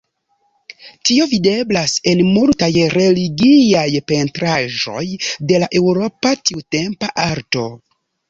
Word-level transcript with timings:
Tio 1.09 1.25
videblas 1.33 1.91
en 2.11 2.21
multaj 2.37 2.69
religiaj 2.95 3.85
pentraĵoj 4.13 5.05
de 5.51 5.61
la 5.65 5.71
eŭropa 5.81 6.35
tiutempa 6.51 7.13
arto. 7.29 7.67